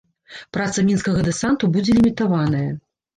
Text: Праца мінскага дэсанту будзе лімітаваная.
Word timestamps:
Праца 0.55 0.83
мінскага 0.87 1.19
дэсанту 1.27 1.69
будзе 1.75 1.91
лімітаваная. 1.99 2.63